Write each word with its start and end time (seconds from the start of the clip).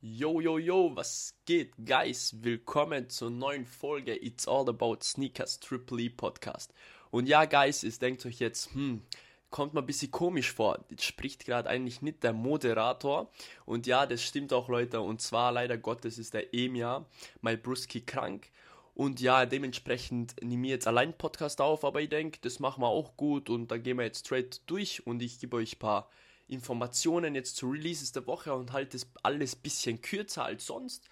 Yo, 0.00 0.40
yo, 0.40 0.58
yo, 0.58 0.94
was 0.94 1.34
geht, 1.44 1.72
guys? 1.84 2.32
Willkommen 2.40 3.10
zur 3.10 3.30
neuen 3.30 3.66
Folge 3.66 4.14
It's 4.14 4.46
All 4.46 4.68
About 4.68 4.98
Sneakers 5.02 5.58
Triple 5.58 6.02
E 6.02 6.08
Podcast. 6.08 6.72
Und 7.10 7.26
ja, 7.26 7.46
guys, 7.46 7.82
ihr 7.82 7.90
denkt 7.90 8.24
euch 8.24 8.38
jetzt, 8.38 8.72
hm, 8.74 9.02
kommt 9.50 9.74
mal 9.74 9.80
ein 9.80 9.86
bisschen 9.86 10.12
komisch 10.12 10.52
vor. 10.52 10.84
Jetzt 10.88 11.02
spricht 11.02 11.44
gerade 11.44 11.68
eigentlich 11.68 12.00
nicht 12.00 12.22
der 12.22 12.32
Moderator. 12.32 13.28
Und 13.66 13.88
ja, 13.88 14.06
das 14.06 14.22
stimmt 14.22 14.52
auch, 14.52 14.68
Leute. 14.68 15.00
Und 15.00 15.20
zwar, 15.20 15.50
leider 15.50 15.76
Gottes, 15.76 16.16
ist 16.16 16.32
der 16.32 16.54
Emia, 16.54 17.04
mein 17.40 17.60
Bruski, 17.60 18.02
krank. 18.02 18.52
Und 18.94 19.20
ja, 19.20 19.46
dementsprechend 19.46 20.36
nehme 20.40 20.68
ich 20.68 20.70
jetzt 20.70 20.86
allein 20.86 21.18
Podcast 21.18 21.60
auf, 21.60 21.84
aber 21.84 22.00
ich 22.02 22.08
denke, 22.08 22.38
das 22.42 22.60
machen 22.60 22.82
wir 22.82 22.88
auch 22.88 23.16
gut 23.16 23.50
und 23.50 23.72
dann 23.72 23.82
gehen 23.82 23.98
wir 23.98 24.04
jetzt 24.04 24.26
straight 24.26 24.60
durch 24.66 25.04
und 25.08 25.22
ich 25.22 25.40
gebe 25.40 25.56
euch 25.56 25.74
ein 25.74 25.78
paar 25.80 26.08
Informationen 26.48 27.34
jetzt 27.34 27.56
zu 27.56 27.70
Releases 27.70 28.12
der 28.12 28.26
Woche 28.26 28.54
und 28.54 28.72
halte 28.72 28.96
es 28.96 29.06
alles 29.22 29.54
bisschen 29.54 30.00
kürzer 30.00 30.44
als 30.44 30.66
sonst. 30.66 31.08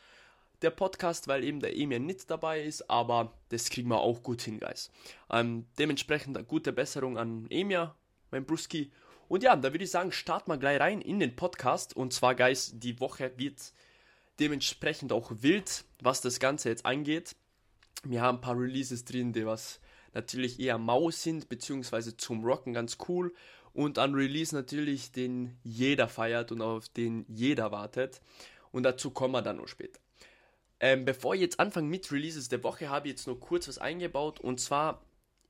Der 0.63 0.71
Podcast, 0.71 1.29
weil 1.29 1.45
eben 1.45 1.61
der 1.61 1.77
Emir 1.77 2.01
nicht 2.01 2.31
dabei 2.31 2.63
ist, 2.63 2.89
aber 2.89 3.35
das 3.51 3.69
kriegen 3.69 3.91
wir 3.91 4.01
auch 4.01 4.23
gut 4.23 4.41
hin, 4.41 4.59
Guys. 4.59 4.91
Ähm, 5.31 5.67
dementsprechend 5.79 6.37
eine 6.37 6.47
gute 6.47 6.73
Besserung 6.73 7.19
an 7.19 7.47
Emir, 7.51 7.95
mein 8.31 8.47
Bruski. 8.47 8.91
Und 9.29 9.43
ja, 9.43 9.55
da 9.55 9.73
würde 9.73 9.85
ich 9.85 9.91
sagen, 9.91 10.13
starten 10.13 10.51
wir 10.51 10.57
gleich 10.57 10.81
rein 10.81 11.03
in 11.03 11.21
den 11.21 11.37
Podcast. 11.37 11.95
Und 11.95 12.15
zwar, 12.15 12.35
Guys, 12.35 12.73
die 12.75 12.99
Woche 13.01 13.33
wird 13.37 13.73
dementsprechend 14.41 15.13
auch 15.13 15.31
wild, 15.41 15.85
was 16.01 16.23
das 16.23 16.41
Ganze 16.41 16.71
jetzt 16.71 16.87
angeht. 16.87 17.37
Wir 18.05 18.23
haben 18.23 18.39
ein 18.39 18.41
paar 18.41 18.59
Releases 18.59 19.05
drin, 19.05 19.33
die 19.33 19.45
was 19.45 19.81
natürlich 20.17 20.59
eher 20.59 20.79
mau 20.79 21.11
sind, 21.11 21.49
beziehungsweise 21.49 22.17
zum 22.17 22.45
Rocken 22.45 22.73
ganz 22.73 22.99
cool 23.09 23.33
und 23.73 23.99
an 23.99 24.15
Release 24.15 24.55
natürlich, 24.55 25.13
den 25.13 25.57
jeder 25.63 26.09
feiert 26.09 26.51
und 26.51 26.63
auf 26.63 26.89
den 26.89 27.27
jeder 27.29 27.71
wartet. 27.71 28.21
Und 28.73 28.83
dazu 28.83 29.11
kommen 29.11 29.35
wir 29.35 29.43
dann 29.43 29.59
noch 29.59 29.69
später. 29.69 30.01
Ähm, 30.81 31.05
bevor 31.05 31.35
ich 31.35 31.41
jetzt 31.41 31.61
anfange 31.61 31.89
mit 31.89 32.11
Releases 32.11 32.49
der 32.49 32.63
Woche, 32.63 32.89
habe 32.89 33.09
ich 33.09 33.13
jetzt 33.13 33.27
nur 33.27 33.39
kurz 33.39 33.69
was 33.69 33.79
eingebaut 33.79 34.41
und 34.41 34.61
zwar 34.61 35.03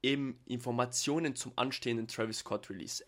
eben 0.02 0.38
Informationen 0.46 1.34
zum 1.34 1.52
anstehenden 1.56 2.08
Travis 2.08 2.38
Scott 2.38 2.68
Release. 2.70 3.04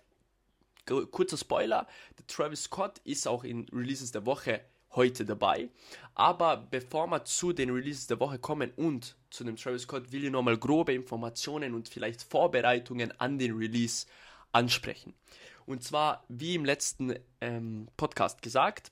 Kurzer 0.86 1.36
Spoiler, 1.36 1.86
der 2.16 2.26
Travis 2.26 2.64
Scott 2.64 2.98
ist 3.04 3.28
auch 3.28 3.44
in 3.44 3.68
Releases 3.70 4.10
der 4.10 4.24
Woche 4.24 4.62
heute 4.98 5.24
dabei. 5.24 5.70
Aber 6.14 6.58
bevor 6.58 7.06
wir 7.06 7.24
zu 7.24 7.54
den 7.54 7.70
Releases 7.70 8.08
der 8.08 8.20
Woche 8.20 8.38
kommen 8.38 8.72
und 8.76 9.16
zu 9.30 9.44
dem 9.44 9.56
Travis 9.56 9.82
Scott, 9.82 10.12
will 10.12 10.24
ich 10.24 10.30
nochmal 10.30 10.58
grobe 10.58 10.92
Informationen 10.92 11.72
und 11.72 11.88
vielleicht 11.88 12.22
Vorbereitungen 12.22 13.18
an 13.18 13.38
den 13.38 13.56
Release 13.56 14.06
ansprechen. 14.52 15.14
Und 15.64 15.84
zwar, 15.84 16.24
wie 16.28 16.54
im 16.54 16.64
letzten 16.64 17.14
ähm, 17.40 17.88
Podcast 17.96 18.42
gesagt, 18.42 18.90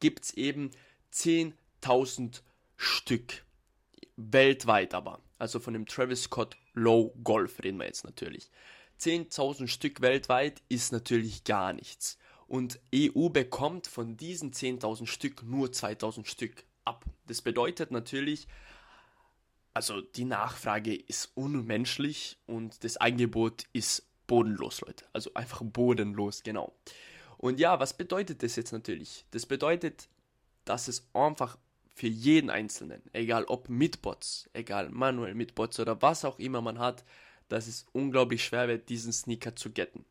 gibt 0.00 0.24
es 0.24 0.34
eben 0.34 0.70
10.000 1.12 2.40
Stück. 2.76 3.44
Weltweit 4.16 4.94
aber. 4.94 5.20
Also 5.38 5.60
von 5.60 5.72
dem 5.72 5.86
Travis 5.86 6.24
Scott 6.24 6.56
Low 6.74 7.14
Golf 7.24 7.62
reden 7.62 7.78
wir 7.78 7.86
jetzt 7.86 8.04
natürlich. 8.04 8.50
10.000 9.00 9.66
Stück 9.66 10.00
weltweit 10.00 10.62
ist 10.68 10.92
natürlich 10.92 11.44
gar 11.44 11.72
nichts. 11.72 12.18
Und 12.50 12.80
EU 12.92 13.28
bekommt 13.28 13.86
von 13.86 14.16
diesen 14.16 14.52
10.000 14.52 15.06
Stück 15.06 15.44
nur 15.44 15.68
2.000 15.68 16.26
Stück 16.26 16.64
ab. 16.84 17.04
Das 17.28 17.42
bedeutet 17.42 17.92
natürlich, 17.92 18.48
also 19.72 20.00
die 20.00 20.24
Nachfrage 20.24 20.92
ist 20.96 21.30
unmenschlich 21.36 22.38
und 22.46 22.82
das 22.82 22.96
Angebot 22.96 23.66
ist 23.72 24.04
bodenlos, 24.26 24.80
Leute. 24.80 25.04
Also 25.12 25.32
einfach 25.34 25.62
bodenlos, 25.62 26.42
genau. 26.42 26.74
Und 27.38 27.60
ja, 27.60 27.78
was 27.78 27.96
bedeutet 27.96 28.42
das 28.42 28.56
jetzt 28.56 28.72
natürlich? 28.72 29.24
Das 29.30 29.46
bedeutet, 29.46 30.08
dass 30.64 30.88
es 30.88 31.08
einfach 31.12 31.56
für 31.94 32.08
jeden 32.08 32.50
Einzelnen, 32.50 33.00
egal 33.12 33.44
ob 33.44 33.68
mit 33.68 34.02
Bots, 34.02 34.50
egal 34.54 34.90
manuell 34.90 35.36
mit 35.36 35.54
Bots 35.54 35.78
oder 35.78 36.02
was 36.02 36.24
auch 36.24 36.40
immer 36.40 36.62
man 36.62 36.80
hat, 36.80 37.04
dass 37.46 37.68
es 37.68 37.86
unglaublich 37.92 38.44
schwer 38.44 38.66
wird, 38.66 38.88
diesen 38.88 39.12
Sneaker 39.12 39.54
zu 39.54 39.70
getten. 39.70 40.04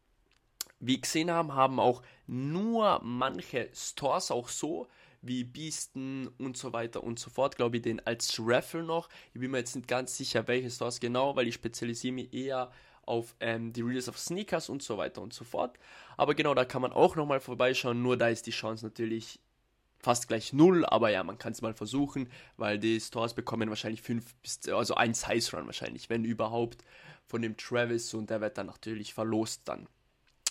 Wie 0.79 1.01
gesehen 1.01 1.31
haben, 1.31 1.53
haben 1.53 1.79
auch 1.79 2.01
nur 2.27 3.01
manche 3.03 3.69
Stores 3.73 4.31
auch 4.31 4.49
so, 4.49 4.87
wie 5.21 5.43
Beasten 5.43 6.27
und 6.37 6.55
so 6.55 6.71
weiter 6.71 7.03
und 7.03 7.19
so 7.19 7.29
fort, 7.29 7.57
glaube 7.57 7.77
ich, 7.77 7.83
den 7.83 7.99
als 8.05 8.39
Raffle 8.39 8.83
noch. 8.83 9.09
Ich 9.33 9.41
bin 9.41 9.51
mir 9.51 9.57
jetzt 9.57 9.75
nicht 9.75 9.87
ganz 9.87 10.15
sicher, 10.15 10.47
welche 10.47 10.69
Stores 10.69 10.99
genau, 10.99 11.35
weil 11.35 11.47
ich 11.47 11.55
spezialisiere 11.55 12.13
mich 12.13 12.33
eher 12.33 12.71
auf 13.05 13.35
ähm, 13.39 13.73
die 13.73 13.81
Release 13.81 14.09
of 14.09 14.17
Sneakers 14.17 14.69
und 14.69 14.83
so 14.83 14.97
weiter 14.97 15.21
und 15.21 15.33
so 15.33 15.43
fort. 15.43 15.77
Aber 16.15 16.35
genau, 16.35 16.53
da 16.53 16.63
kann 16.63 16.81
man 16.81 16.93
auch 16.93 17.15
nochmal 17.15 17.39
vorbeischauen, 17.39 18.01
nur 18.01 18.17
da 18.17 18.29
ist 18.29 18.45
die 18.45 18.51
Chance 18.51 18.85
natürlich 18.85 19.39
fast 19.99 20.27
gleich 20.27 20.53
null, 20.53 20.85
aber 20.85 21.09
ja, 21.09 21.23
man 21.23 21.37
kann 21.37 21.51
es 21.51 21.61
mal 21.61 21.73
versuchen, 21.73 22.29
weil 22.55 22.79
die 22.79 23.01
Stores 23.01 23.33
bekommen 23.33 23.69
wahrscheinlich 23.69 24.01
fünf 24.01 24.33
bis, 24.35 24.69
also 24.69 24.95
ein 24.95 25.13
Size 25.13 25.57
Run 25.57 25.65
wahrscheinlich, 25.65 26.09
wenn 26.09 26.23
überhaupt, 26.23 26.85
von 27.25 27.41
dem 27.41 27.57
Travis 27.57 28.13
und 28.13 28.29
der 28.29 28.41
wird 28.41 28.57
dann 28.57 28.67
natürlich 28.67 29.13
verlost 29.13 29.61
dann. 29.65 29.87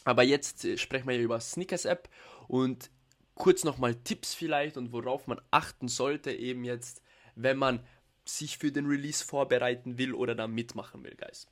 Aber 0.08 0.22
jetzt 0.22 0.64
äh, 0.64 0.78
sprechen 0.78 1.06
wir 1.06 1.18
über 1.18 1.38
Sneakers 1.38 1.84
App 1.84 2.08
und 2.46 2.90
kurz 3.34 3.62
nochmal 3.62 3.94
Tipps 3.94 4.32
vielleicht 4.32 4.78
und 4.78 4.90
worauf 4.90 5.26
man 5.26 5.38
achten 5.50 5.88
sollte 5.88 6.32
eben 6.32 6.64
jetzt, 6.64 7.02
wenn 7.34 7.58
man 7.58 7.84
sich 8.24 8.56
für 8.56 8.72
den 8.72 8.86
Release 8.86 9.22
vorbereiten 9.22 9.98
will 9.98 10.14
oder 10.14 10.34
da 10.34 10.46
mitmachen 10.46 11.04
will, 11.04 11.14
Guys. 11.14 11.46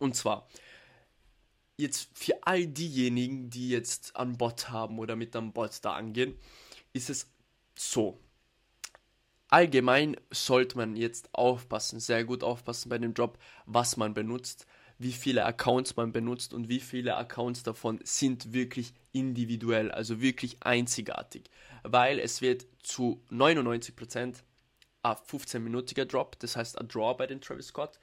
Und 0.00 0.16
zwar, 0.16 0.48
jetzt 1.76 2.10
für 2.18 2.34
all 2.42 2.66
diejenigen, 2.66 3.48
die 3.48 3.68
jetzt 3.68 4.16
an 4.16 4.36
Bot 4.36 4.70
haben 4.70 4.98
oder 4.98 5.14
mit 5.14 5.36
einem 5.36 5.52
Bot 5.52 5.78
da 5.82 5.92
angehen, 5.94 6.36
ist 6.92 7.10
es 7.10 7.30
so. 7.76 8.18
Allgemein 9.50 10.16
sollte 10.32 10.76
man 10.76 10.96
jetzt 10.96 11.32
aufpassen, 11.32 12.00
sehr 12.00 12.24
gut 12.24 12.42
aufpassen 12.42 12.88
bei 12.88 12.98
dem 12.98 13.14
Job, 13.14 13.38
was 13.66 13.96
man 13.96 14.14
benutzt, 14.14 14.66
wie 14.98 15.12
viele 15.12 15.44
Accounts 15.44 15.96
man 15.96 16.12
benutzt 16.12 16.52
und 16.52 16.68
wie 16.68 16.80
viele 16.80 17.16
Accounts 17.16 17.62
davon 17.62 18.00
sind 18.02 18.52
wirklich 18.52 18.92
individuell, 19.12 19.90
also 19.92 20.20
wirklich 20.20 20.56
einzigartig. 20.60 21.44
Weil 21.84 22.18
es 22.18 22.42
wird 22.42 22.66
zu 22.82 23.22
99% 23.30 24.34
ein 25.02 25.16
15-minütiger 25.16 26.04
Drop, 26.04 26.38
das 26.40 26.56
heißt 26.56 26.78
ein 26.78 26.88
Draw 26.88 27.16
bei 27.16 27.26
den 27.26 27.40
Travis 27.40 27.68
Scott 27.68 27.98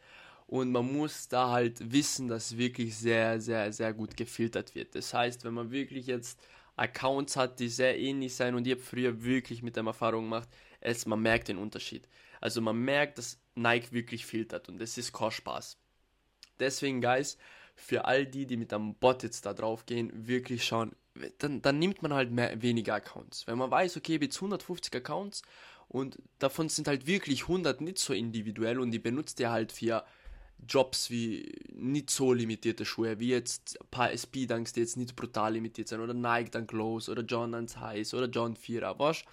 und 0.47 0.71
man 0.71 0.91
muss 0.91 1.27
da 1.27 1.49
halt 1.49 1.91
wissen, 1.91 2.27
dass 2.27 2.57
wirklich 2.57 2.95
sehr, 2.95 3.41
sehr, 3.41 3.73
sehr 3.73 3.93
gut 3.93 4.15
gefiltert 4.15 4.75
wird. 4.75 4.95
Das 4.95 5.13
heißt, 5.13 5.43
wenn 5.43 5.53
man 5.53 5.71
wirklich 5.71 6.07
jetzt 6.07 6.39
Accounts 6.77 7.35
hat, 7.35 7.59
die 7.59 7.69
sehr 7.69 7.97
ähnlich 7.97 8.35
sein 8.35 8.55
und 8.55 8.67
ihr 8.67 8.77
früher 8.77 9.23
wirklich 9.23 9.63
mit 9.63 9.75
der 9.75 9.85
Erfahrung 9.85 10.27
macht, 10.27 10.49
es, 10.81 11.05
man 11.05 11.21
merkt 11.21 11.47
den 11.47 11.57
Unterschied. 11.57 12.07
Also 12.41 12.61
man 12.61 12.77
merkt, 12.77 13.17
dass 13.17 13.39
Nike 13.55 13.91
wirklich 13.91 14.25
filtert 14.25 14.69
und 14.69 14.77
das 14.79 14.97
ist 14.97 15.13
kein 15.13 15.31
Spaß. 15.31 15.77
Deswegen, 16.59 17.01
Guys, 17.01 17.37
für 17.75 18.05
all 18.05 18.25
die, 18.25 18.45
die 18.45 18.57
mit 18.57 18.73
einem 18.73 18.95
Bot 18.95 19.23
jetzt 19.23 19.45
da 19.45 19.53
drauf 19.53 19.85
gehen, 19.85 20.11
wirklich 20.27 20.65
schauen, 20.65 20.95
dann, 21.37 21.61
dann 21.61 21.79
nimmt 21.79 22.01
man 22.01 22.13
halt 22.13 22.31
mehr, 22.31 22.61
weniger 22.61 22.95
Accounts. 22.95 23.47
Wenn 23.47 23.57
man 23.57 23.71
weiß, 23.71 23.97
okay, 23.97 24.17
jetzt 24.21 24.37
150 24.37 24.95
Accounts 24.95 25.43
und 25.87 26.17
davon 26.39 26.69
sind 26.69 26.87
halt 26.87 27.07
wirklich 27.07 27.43
100 27.43 27.81
nicht 27.81 27.99
so 27.99 28.13
individuell 28.13 28.79
und 28.79 28.91
die 28.91 28.99
benutzt 28.99 29.39
ihr 29.39 29.51
halt 29.51 29.71
für 29.71 30.03
Jobs 30.67 31.09
wie 31.09 31.53
nicht 31.73 32.09
so 32.09 32.33
limitierte 32.33 32.85
Schuhe, 32.85 33.19
wie 33.19 33.29
jetzt 33.29 33.79
ein 33.81 33.87
paar 33.91 34.11
SB-Dunks, 34.11 34.73
die 34.73 34.79
jetzt 34.79 34.97
nicht 34.97 35.15
brutal 35.15 35.53
limitiert 35.53 35.87
sind, 35.87 35.99
oder 35.99 36.13
Nike 36.13 36.51
Dunk 36.51 36.71
Lows, 36.71 37.09
oder 37.09 37.23
John 37.23 37.51
Duns 37.51 37.77
Highs, 37.77 38.13
oder 38.13 38.27
John 38.27 38.55
4er, 38.55 38.97
was? 38.97 39.23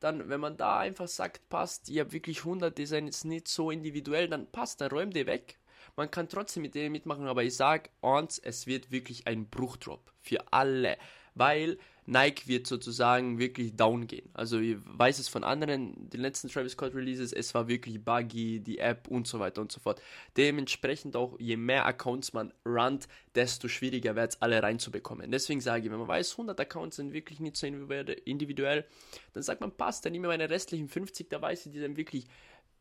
Dann, 0.00 0.28
wenn 0.28 0.40
man 0.40 0.56
da 0.56 0.78
einfach 0.78 1.08
sagt, 1.08 1.48
passt, 1.48 1.88
ihr 1.88 2.02
habt 2.02 2.12
wirklich 2.12 2.40
100, 2.40 2.76
die 2.76 2.86
sind 2.86 3.06
jetzt 3.06 3.24
nicht 3.24 3.48
so 3.48 3.70
individuell, 3.70 4.28
dann 4.28 4.50
passt, 4.50 4.80
dann 4.80 4.90
räumt 4.90 5.16
ihr 5.16 5.26
weg. 5.26 5.58
Man 5.96 6.10
kann 6.10 6.28
trotzdem 6.28 6.62
mit 6.62 6.74
denen 6.74 6.92
mitmachen, 6.92 7.26
aber 7.26 7.44
ich 7.44 7.54
sag 7.54 7.90
uns, 8.00 8.38
es 8.38 8.66
wird 8.66 8.90
wirklich 8.90 9.26
ein 9.26 9.48
Bruchdrop 9.48 10.12
für 10.20 10.52
alle, 10.52 10.96
weil 11.34 11.78
Nike 12.06 12.48
wird 12.48 12.66
sozusagen 12.66 13.38
wirklich 13.38 13.76
down 13.76 14.06
gehen. 14.06 14.28
Also 14.34 14.58
ich 14.58 14.76
weiß 14.84 15.18
es 15.18 15.28
von 15.28 15.42
anderen, 15.42 16.10
den 16.10 16.20
letzten 16.20 16.48
Travis 16.48 16.72
Scott 16.72 16.94
Releases, 16.94 17.32
es 17.32 17.54
war 17.54 17.66
wirklich 17.66 18.04
buggy, 18.04 18.60
die 18.60 18.78
App 18.78 19.08
und 19.08 19.26
so 19.26 19.38
weiter 19.38 19.62
und 19.62 19.72
so 19.72 19.80
fort. 19.80 20.02
Dementsprechend 20.36 21.16
auch, 21.16 21.38
je 21.38 21.56
mehr 21.56 21.86
Accounts 21.86 22.34
man 22.34 22.52
runnt, 22.66 23.08
desto 23.34 23.68
schwieriger 23.68 24.16
wird 24.16 24.32
es 24.32 24.42
alle 24.42 24.62
reinzubekommen. 24.62 25.30
Deswegen 25.30 25.60
sage 25.62 25.86
ich, 25.86 25.90
wenn 25.90 25.98
man 25.98 26.08
weiß, 26.08 26.32
100 26.32 26.60
Accounts 26.60 26.96
sind 26.96 27.12
wirklich 27.14 27.40
nicht 27.40 27.56
so 27.56 27.66
individuell, 27.66 28.84
dann 29.32 29.42
sagt 29.42 29.62
man, 29.62 29.72
passt, 29.72 30.04
dann 30.04 30.12
nehme 30.12 30.28
meine 30.28 30.50
restlichen 30.50 30.88
50, 30.88 31.30
da 31.30 31.40
weiß 31.40 31.66
ich, 31.66 31.72
die 31.72 31.80
sind 31.80 31.96
wirklich 31.96 32.26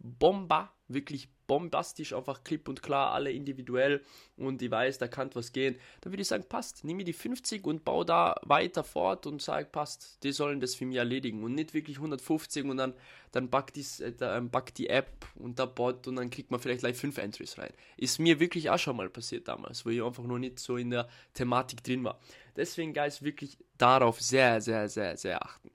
Bomba, 0.03 0.71
wirklich 0.89 1.29
bombastisch, 1.47 2.13
einfach 2.13 2.43
klipp 2.43 2.67
und 2.67 2.83
klar, 2.83 3.13
alle 3.13 3.31
individuell 3.31 4.03
und 4.37 4.61
ich 4.61 4.71
weiß, 4.71 4.97
da 4.97 5.07
kann 5.07 5.29
was 5.33 5.51
gehen, 5.51 5.75
dann 6.01 6.11
würde 6.11 6.21
ich 6.21 6.27
sagen, 6.27 6.45
passt, 6.47 6.83
nimm 6.83 6.97
mir 6.97 7.03
die 7.03 7.13
50 7.13 7.65
und 7.65 7.83
bau 7.83 8.03
da 8.03 8.35
weiter 8.43 8.83
fort 8.83 9.25
und 9.27 9.41
sag, 9.41 9.71
passt, 9.71 10.23
die 10.23 10.31
sollen 10.31 10.59
das 10.59 10.75
für 10.75 10.85
mich 10.85 10.97
erledigen 10.97 11.43
und 11.43 11.55
nicht 11.55 11.73
wirklich 11.73 11.97
150 11.97 12.65
und 12.65 12.77
dann, 12.77 12.93
dann 13.31 13.49
backt, 13.49 13.75
dies, 13.75 13.99
äh, 13.99 14.13
ähm, 14.21 14.49
backt 14.49 14.77
die 14.77 14.89
App 14.89 15.25
und 15.35 15.59
der 15.59 15.67
Bot 15.67 16.07
und 16.07 16.17
dann 16.17 16.29
kriegt 16.29 16.51
man 16.51 16.59
vielleicht 16.59 16.81
gleich 16.81 16.97
5 16.97 17.17
Entries 17.17 17.57
rein. 17.57 17.71
Ist 17.97 18.19
mir 18.19 18.39
wirklich 18.39 18.69
auch 18.69 18.79
schon 18.79 18.95
mal 18.95 19.09
passiert 19.09 19.47
damals, 19.47 19.85
wo 19.85 19.89
ich 19.89 20.03
einfach 20.03 20.23
noch 20.23 20.39
nicht 20.39 20.59
so 20.59 20.77
in 20.77 20.91
der 20.91 21.07
Thematik 21.33 21.83
drin 21.83 22.03
war. 22.03 22.19
Deswegen, 22.55 22.93
Guys, 22.93 23.21
wirklich 23.21 23.57
darauf 23.77 24.21
sehr, 24.21 24.61
sehr, 24.61 24.87
sehr, 24.89 25.17
sehr 25.17 25.43
achten. 25.43 25.71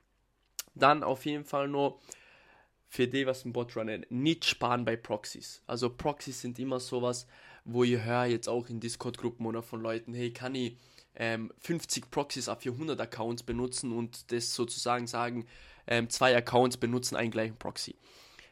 Dann 0.75 1.03
auf 1.03 1.27
jeden 1.27 1.45
Fall 1.45 1.67
nur 1.67 1.99
für 2.89 3.07
die, 3.07 3.27
was 3.27 3.45
im 3.45 3.53
Bot 3.53 3.77
runnen, 3.77 4.07
nicht 4.09 4.45
sparen 4.45 4.85
bei 4.85 4.97
Proxys. 4.97 5.63
Also 5.67 5.91
Proxys 5.91 6.41
sind 6.41 6.59
immer 6.59 6.81
sowas, 6.81 7.27
wo 7.65 7.85
ihr 7.85 8.05
hört 8.05 8.31
jetzt 8.31 8.49
auch 8.49 8.69
in 8.69 8.81
Discord-Gruppen 8.81 9.45
oder 9.45 9.63
von 9.63 9.83
Leuten, 9.83 10.15
hey, 10.15 10.33
kann 10.33 10.55
ich 10.55 10.77
ähm, 11.15 11.53
50 11.59 12.11
Proxys 12.11 12.49
auf 12.49 12.61
400 12.61 12.99
Accounts 13.01 13.43
benutzen 13.43 13.93
und 13.93 14.33
das 14.33 14.55
sozusagen 14.55 15.07
sagen, 15.07 15.47
ähm, 15.87 16.09
zwei 16.09 16.35
Accounts 16.37 16.77
benutzen 16.79 17.17
einen 17.17 17.31
gleichen 17.31 17.57
Proxy. 17.57 17.97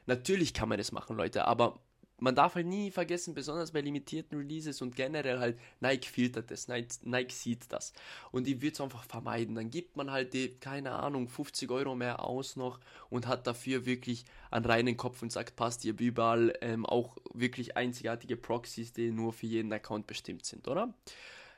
Natürlich 0.07 0.53
kann 0.53 0.69
man 0.69 0.79
das 0.79 0.93
machen, 0.93 1.17
Leute, 1.17 1.47
aber 1.47 1.81
man 2.19 2.35
darf 2.35 2.55
halt 2.55 2.67
nie 2.67 2.91
vergessen, 2.91 3.35
besonders 3.35 3.73
bei 3.73 3.81
limitierten 3.81 4.39
Releases 4.39 4.81
und 4.81 4.97
generell 4.97 5.39
halt, 5.39 5.59
Nike 5.81 6.07
filtert 6.07 6.51
das, 6.51 6.67
Nike, 6.67 6.89
Nike 7.03 7.33
sieht 7.33 7.71
das. 7.71 7.93
Und 8.33 8.49
ich 8.49 8.63
würde 8.63 8.73
es 8.73 8.81
einfach 8.81 9.05
vermeiden. 9.05 9.55
Dann 9.55 9.71
gibt 9.71 9.97
man 9.97 10.11
halt 10.11 10.33
die, 10.33 10.49
keine 10.59 10.93
Ahnung, 10.93 11.29
50 11.29 11.71
Euro 11.71 11.95
mehr 11.95 12.25
aus 12.25 12.57
noch 12.57 12.81
und 13.11 13.27
hat 13.27 13.47
dafür 13.47 13.85
wirklich 13.85 14.25
einen 14.51 14.65
reinen 14.65 14.97
Kopf 14.97 15.21
und 15.23 15.31
sagt, 15.31 15.57
passt, 15.57 15.85
ihr 15.85 15.99
überall 15.99 16.55
ähm, 16.63 16.87
auch 16.87 17.17
wirklich 17.35 17.77
einzigartige 17.77 18.37
Proxys, 18.37 18.93
die 18.93 19.11
nur 19.11 19.33
für 19.33 19.47
jeden 19.47 19.73
Account 19.73 20.07
bestimmt 20.07 20.47
sind, 20.47 20.69
oder? 20.69 20.95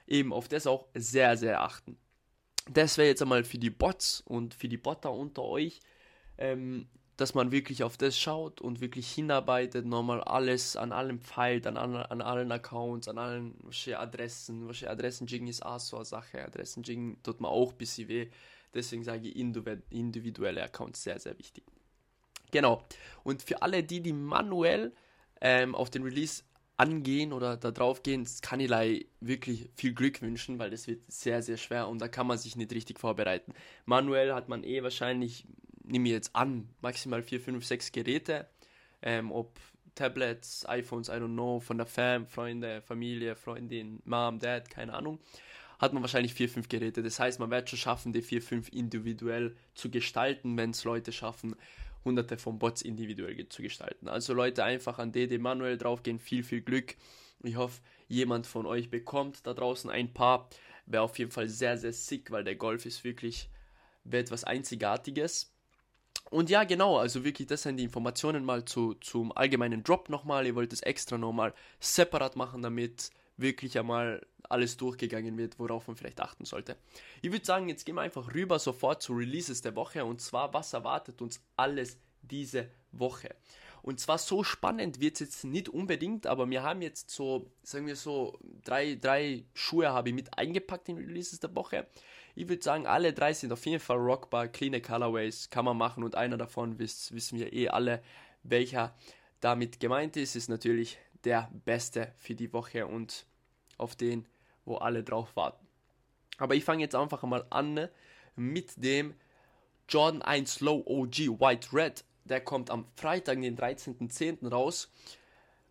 Eben 0.06 0.32
auf 0.32 0.49
das 0.49 0.66
auch 0.66 0.87
sehr, 0.94 1.37
sehr 1.37 1.61
achten. 1.62 1.96
Das 2.70 2.99
wäre 2.99 3.08
jetzt 3.08 3.22
einmal 3.22 3.44
für 3.44 3.58
die 3.58 3.70
Bots 3.70 4.22
und 4.22 4.54
für 4.54 4.69
die 4.69 4.76
Botter 4.76 5.12
unter 5.12 5.43
euch. 5.43 5.81
Ähm, 6.37 6.88
dass 7.18 7.34
man 7.34 7.50
wirklich 7.50 7.82
auf 7.82 7.96
das 7.96 8.16
schaut 8.16 8.60
und 8.60 8.80
wirklich 8.80 9.10
hinarbeitet, 9.10 9.84
nochmal 9.84 10.22
alles 10.22 10.76
an 10.76 10.92
allem 10.92 11.20
feilt, 11.20 11.66
an, 11.66 11.76
an, 11.76 11.96
an 11.96 12.22
allen 12.22 12.52
Accounts, 12.52 13.08
an 13.08 13.18
allen 13.18 13.56
Adressen. 13.96 14.70
Adressen-Jigging 14.70 15.48
ist 15.48 15.66
auch 15.66 15.80
so 15.80 15.96
eine 15.96 16.04
Sache. 16.04 16.44
Adressen-Jigging 16.44 17.20
tut 17.24 17.40
mir 17.40 17.48
auch 17.48 17.72
ein 17.72 17.76
bisschen 17.76 18.08
weh. 18.08 18.28
Deswegen 18.72 19.02
sage 19.02 19.28
ich 19.28 19.36
individuelle 19.36 20.62
Accounts 20.62 21.02
sehr, 21.02 21.18
sehr 21.18 21.36
wichtig. 21.40 21.64
Genau. 22.52 22.84
Und 23.24 23.42
für 23.42 23.62
alle, 23.62 23.82
die, 23.82 24.00
die 24.00 24.12
manuell 24.12 24.92
ähm, 25.40 25.74
auf 25.74 25.90
den 25.90 26.04
Release 26.04 26.44
angehen 26.76 27.32
oder 27.32 27.56
da 27.56 27.72
drauf 27.72 28.04
gehen, 28.04 28.28
kann 28.42 28.60
ich 28.60 28.70
wirklich 29.18 29.70
viel 29.74 29.92
Glück 29.92 30.22
wünschen, 30.22 30.60
weil 30.60 30.70
das 30.70 30.86
wird 30.86 31.00
sehr, 31.10 31.42
sehr 31.42 31.56
schwer 31.56 31.88
und 31.88 31.98
da 32.00 32.06
kann 32.06 32.28
man 32.28 32.38
sich 32.38 32.54
nicht 32.54 32.72
richtig 32.72 33.00
vorbereiten. 33.00 33.54
Manuell 33.86 34.32
hat 34.32 34.48
man 34.48 34.62
eh 34.62 34.84
wahrscheinlich 34.84 35.44
nehme 35.88 36.08
ich 36.08 36.12
jetzt 36.14 36.35
an, 36.35 36.69
maximal 36.81 37.23
4, 37.23 37.40
5, 37.40 37.64
6 37.64 37.93
Geräte. 37.93 38.46
Ähm, 39.02 39.32
ob 39.32 39.58
Tablets, 39.94 40.64
iPhones, 40.69 41.08
I 41.08 41.12
don't 41.12 41.35
know, 41.35 41.61
von 41.61 41.76
der 41.76 41.87
Fam, 41.87 42.26
Freunde, 42.26 42.82
Familie, 42.82 43.35
Freundin, 43.35 44.00
Mom, 44.05 44.38
Dad, 44.38 44.70
keine 44.70 44.94
Ahnung, 44.94 45.19
hat 45.79 45.93
man 45.93 46.02
wahrscheinlich 46.02 46.35
4, 46.35 46.49
5 46.49 46.69
Geräte. 46.69 47.02
Das 47.02 47.19
heißt, 47.19 47.40
man 47.40 47.50
wird 47.50 47.69
schon 47.69 47.79
schaffen, 47.79 48.12
die 48.12 48.23
4, 48.23 48.43
5 48.43 48.73
individuell 48.73 49.56
zu 49.75 49.90
gestalten, 49.90 50.56
wenn 50.56 50.70
es 50.70 50.85
Leute 50.85 51.11
schaffen, 51.12 51.56
hunderte 52.05 52.38
von 52.38 52.58
Bots 52.58 52.82
individuell 52.82 53.49
zu 53.49 53.62
gestalten. 53.62 54.08
Also 54.08 54.35
Leute 54.35 54.64
einfach 54.64 54.99
an 54.99 55.12
DD 55.12 55.38
manuell 55.38 55.76
draufgehen, 55.76 56.20
viel, 56.20 56.44
viel 56.44 56.61
Glück. 56.61 56.96
Ich 57.43 57.56
hoffe, 57.56 57.81
jemand 58.08 58.46
von 58.46 58.67
euch 58.67 58.90
bekommt 58.90 59.46
da 59.46 59.55
draußen 59.55 59.90
ein 59.90 60.12
paar. 60.14 60.49
Wäre 60.87 61.02
auf 61.02 61.19
jeden 61.19 61.31
Fall 61.31 61.49
sehr, 61.49 61.76
sehr 61.76 61.93
sick, 61.93 62.31
weil 62.31 62.44
der 62.44 62.56
Golf 62.56 62.87
ist 62.87 63.05
wirklich 63.05 63.49
etwas 64.11 64.44
Einzigartiges. 64.44 65.52
Und 66.30 66.50
ja, 66.50 66.64
genau, 66.64 66.98
also 66.98 67.25
wirklich, 67.25 67.48
das 67.48 67.62
sind 67.62 67.78
die 67.78 67.84
Informationen 67.84 68.44
mal 68.44 68.64
zu, 68.64 68.94
zum 68.94 69.34
allgemeinen 69.36 69.82
Drop 69.82 70.08
nochmal. 70.08 70.46
Ihr 70.46 70.54
wollt 70.54 70.72
es 70.72 70.82
extra 70.82 71.16
nochmal 71.16 71.54
separat 71.80 72.36
machen, 72.36 72.62
damit 72.62 73.10
wirklich 73.38 73.78
einmal 73.78 74.26
alles 74.48 74.76
durchgegangen 74.76 75.38
wird, 75.38 75.58
worauf 75.58 75.86
man 75.86 75.96
vielleicht 75.96 76.20
achten 76.20 76.44
sollte. 76.44 76.76
Ich 77.22 77.32
würde 77.32 77.44
sagen, 77.44 77.69
jetzt 77.69 77.86
gehen 77.86 77.94
wir 77.94 78.02
einfach 78.02 78.34
rüber 78.34 78.58
sofort 78.58 79.02
zu 79.02 79.14
Releases 79.14 79.62
der 79.62 79.76
Woche 79.76 80.04
und 80.04 80.20
zwar, 80.20 80.52
was 80.52 80.72
erwartet 80.72 81.22
uns 81.22 81.40
alles 81.56 81.96
diese 82.22 82.69
Woche. 82.92 83.34
Und 83.82 84.00
zwar 84.00 84.19
so 84.19 84.42
spannend 84.42 85.00
wird 85.00 85.14
es 85.14 85.20
jetzt 85.20 85.44
nicht 85.44 85.69
unbedingt, 85.69 86.26
aber 86.26 86.48
wir 86.50 86.62
haben 86.62 86.82
jetzt 86.82 87.10
so, 87.10 87.50
sagen 87.62 87.86
wir 87.86 87.96
so, 87.96 88.38
drei, 88.64 88.96
drei 88.96 89.44
Schuhe 89.54 89.90
habe 89.90 90.08
ich 90.08 90.14
mit 90.14 90.36
eingepackt 90.36 90.88
in 90.88 90.96
Releases 90.96 91.40
der 91.40 91.54
Woche. 91.54 91.86
Ich 92.38 92.49
würde 92.49 92.62
sagen, 92.62 92.87
alle 92.87 93.12
drei 93.12 93.32
sind 93.32 93.52
auf 93.52 93.67
jeden 93.67 93.81
Fall 93.81 93.96
rockbar, 93.96 94.46
clean 94.46 94.81
Colorways 94.81 95.50
kann 95.50 95.64
man 95.64 95.76
machen 95.76 96.05
und 96.05 96.14
einer 96.14 96.37
davon 96.37 96.79
wisst, 96.79 97.12
wissen 97.12 97.37
wir 97.37 97.52
eh 97.52 97.69
alle, 97.69 98.00
welcher 98.44 98.94
damit 99.40 99.81
gemeint 99.81 100.17
ist, 100.17 100.37
ist 100.37 100.49
natürlich 100.49 100.99
der 101.25 101.50
beste 101.64 102.12
für 102.17 102.37
die 102.37 102.52
Woche 102.52 102.87
und 102.87 103.26
auf 103.76 103.96
den, 103.96 104.25
wo 104.64 104.76
alle 104.76 105.02
drauf 105.02 105.35
warten. 105.35 105.67
Aber 106.37 106.55
ich 106.55 106.62
fange 106.62 106.82
jetzt 106.82 106.94
einfach 106.94 107.25
mal 107.25 107.44
an 107.50 107.88
mit 108.37 108.70
dem 108.76 109.14
Jordan 109.88 110.23
1 110.23 110.61
Low 110.61 110.85
OG 110.87 111.40
White 111.40 111.70
Red. 111.73 112.05
Der 112.23 112.40
kommt 112.40 112.70
am 112.70 112.87
Freitag, 112.94 113.40
den 113.40 113.58
13.10. 113.58 114.49
raus. 114.49 114.93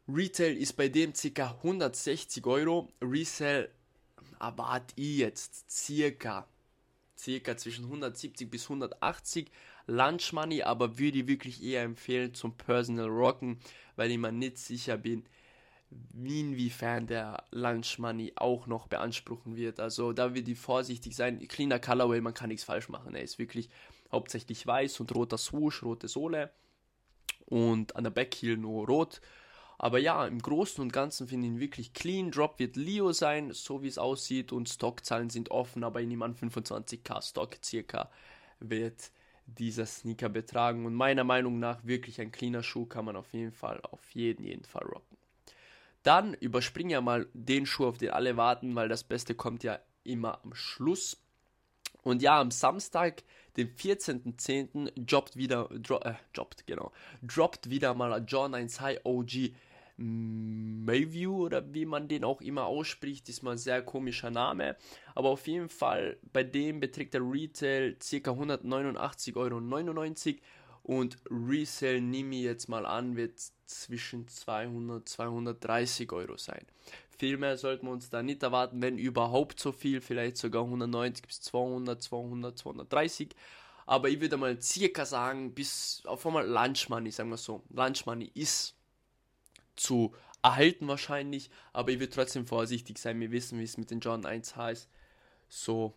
Retail 0.09 0.57
ist 0.57 0.73
bei 0.73 0.89
dem 0.89 1.13
ca. 1.13 1.55
160 1.63 2.45
Euro. 2.45 2.89
Resell 3.01 3.69
erwarte 4.37 4.93
ich 4.97 5.19
jetzt 5.19 5.71
circa 5.71 6.45
circa 7.17 7.57
zwischen 7.57 7.85
170 7.85 8.49
bis 8.49 8.63
180 8.63 9.49
Lunch 9.87 10.33
Money, 10.33 10.63
aber 10.63 10.99
würde 10.99 11.19
ich 11.19 11.27
wirklich 11.27 11.63
eher 11.63 11.83
empfehlen 11.83 12.33
zum 12.33 12.55
Personal 12.55 13.07
Rocken, 13.07 13.59
weil 13.95 14.11
ich 14.11 14.17
mir 14.17 14.31
nicht 14.31 14.57
sicher 14.57 14.97
bin, 14.97 15.25
inwiefern 16.13 17.07
der 17.07 17.43
Lunch 17.51 17.97
Money 17.97 18.33
auch 18.35 18.67
noch 18.67 18.87
beanspruchen 18.87 19.55
wird. 19.55 19.79
Also 19.79 20.13
da 20.13 20.33
wird 20.33 20.47
ich 20.47 20.59
vorsichtig 20.59 21.15
sein. 21.15 21.47
Cleaner 21.47 21.79
Colorway, 21.79 22.21
man 22.21 22.33
kann 22.33 22.49
nichts 22.49 22.65
falsch 22.65 22.89
machen. 22.89 23.15
Er 23.15 23.23
ist 23.23 23.39
wirklich 23.39 23.69
hauptsächlich 24.11 24.65
weiß 24.67 24.99
und 24.99 25.13
roter 25.15 25.37
Swoosh, 25.37 25.83
rote 25.83 26.07
Sohle 26.07 26.51
und 27.45 27.95
an 27.95 28.03
der 28.03 28.11
Backheel 28.11 28.57
nur 28.57 28.87
rot. 28.87 29.21
Aber 29.79 29.99
ja, 29.99 30.25
im 30.25 30.41
Großen 30.41 30.81
und 30.81 30.91
Ganzen 30.91 31.27
finde 31.27 31.47
ich 31.47 31.53
ihn 31.53 31.59
wirklich 31.59 31.93
clean. 31.93 32.31
Drop 32.31 32.57
wird 32.57 32.75
Leo 32.75 33.11
sein, 33.11 33.53
so 33.53 33.83
wie 33.83 33.87
es 33.87 33.97
aussieht. 33.97 34.51
Und 34.51 34.69
Stockzahlen 34.69 35.29
sind 35.29 35.51
offen, 35.51 35.83
aber 35.83 36.01
ich 36.01 36.07
nehme 36.07 36.25
an 36.25 36.35
25k 36.35 37.21
Stock 37.21 37.57
circa 37.63 38.09
wird 38.59 39.11
dieser 39.45 39.85
Sneaker 39.85 40.29
betragen. 40.29 40.85
Und 40.85 40.95
meiner 40.95 41.23
Meinung 41.23 41.59
nach 41.59 41.83
wirklich 41.85 42.19
ein 42.19 42.31
cleaner 42.31 42.63
Schuh 42.63 42.85
kann 42.85 43.05
man 43.05 43.15
auf 43.15 43.33
jeden 43.33 43.51
Fall, 43.51 43.79
auf 43.81 44.09
jeden, 44.11 44.43
jeden 44.43 44.65
Fall 44.65 44.83
rocken. 44.83 45.17
Dann 46.03 46.33
überspringe 46.33 46.93
ja 46.93 47.01
mal 47.01 47.27
den 47.33 47.65
Schuh, 47.65 47.85
auf 47.85 47.97
den 47.97 48.11
alle 48.11 48.37
warten, 48.37 48.75
weil 48.75 48.89
das 48.89 49.03
Beste 49.03 49.35
kommt 49.35 49.63
ja 49.63 49.79
immer 50.03 50.43
am 50.43 50.55
Schluss. 50.55 51.17
Und 52.01 52.21
ja, 52.21 52.39
am 52.39 52.51
Samstag, 52.51 53.23
den 53.57 53.75
14.10., 53.75 54.91
droppt 54.95 55.35
wieder, 55.35 55.65
dro 55.65 55.99
äh, 55.99 56.13
droppt, 56.33 56.65
genau, 56.65 56.93
droppt 57.21 57.69
wieder 57.69 57.93
mal 57.93 58.23
John 58.25 58.55
1 58.55 58.79
High 58.79 58.99
OG 59.03 59.51
Mayview 59.97 61.45
oder 61.45 61.73
wie 61.73 61.85
man 61.85 62.07
den 62.07 62.23
auch 62.23 62.41
immer 62.41 62.65
ausspricht, 62.65 63.27
ist 63.29 63.41
mal 63.41 63.51
ein 63.51 63.57
sehr 63.57 63.81
komischer 63.81 64.29
Name. 64.29 64.77
Aber 65.15 65.29
auf 65.29 65.47
jeden 65.47 65.69
Fall, 65.69 66.17
bei 66.31 66.43
dem 66.43 66.79
beträgt 66.79 67.13
der 67.13 67.21
Retail 67.21 67.95
ca. 67.95 68.31
189,99 68.31 69.35
Euro 69.35 69.57
und 70.83 71.17
Resale 71.29 71.99
nehme 71.99 72.35
ich 72.35 72.43
jetzt 72.43 72.69
mal 72.69 72.85
an, 72.85 73.17
wird 73.17 73.41
zwischen 73.65 74.27
200 74.27 75.07
230 75.09 76.11
Euro 76.13 76.37
sein. 76.37 76.65
Viel 77.17 77.37
mehr 77.37 77.57
sollten 77.57 77.87
wir 77.87 77.91
uns 77.91 78.09
da 78.09 78.21
nicht 78.21 78.43
erwarten, 78.43 78.81
wenn 78.81 78.97
überhaupt 78.97 79.59
so 79.59 79.71
viel, 79.71 79.99
vielleicht 79.99 80.37
sogar 80.37 80.63
190 80.63 81.25
bis 81.25 81.41
200, 81.41 82.01
200, 82.01 82.57
230. 82.57 83.35
Aber 83.87 84.09
ich 84.09 84.21
würde 84.21 84.37
mal 84.37 84.61
circa 84.61 85.05
sagen, 85.05 85.53
bis 85.53 86.03
auf 86.05 86.25
einmal 86.25 86.47
Lunch 86.47 86.87
Money, 86.89 87.09
sagen 87.09 87.29
wir 87.29 87.37
so. 87.37 87.63
Lunch 87.69 88.05
Money 88.05 88.31
ist 88.33 88.75
zu 89.77 90.13
erhalten 90.43 90.87
wahrscheinlich, 90.87 91.49
aber 91.73 91.91
ich 91.91 91.99
will 91.99 92.09
trotzdem 92.09 92.45
vorsichtig 92.45 92.97
sein. 92.97 93.19
Wir 93.19 93.31
wissen, 93.31 93.59
wie 93.59 93.63
es 93.63 93.77
mit 93.77 93.91
den 93.91 93.99
John 93.99 94.25
1H 94.25 94.71
ist. 94.71 94.89
So 95.49 95.93